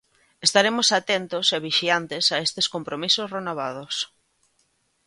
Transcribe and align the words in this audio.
Estaremos 0.47 0.87
atentos 0.99 1.45
e 1.55 1.57
vixiantes 1.67 2.25
a 2.35 2.37
estes 2.47 2.67
compromisos 2.73 3.31
renovados. 3.37 3.95